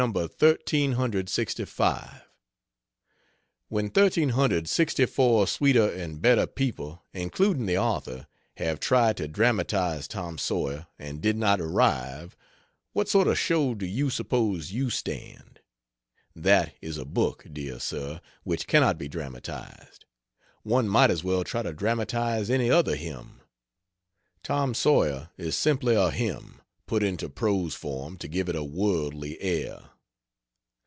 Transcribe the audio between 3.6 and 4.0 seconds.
When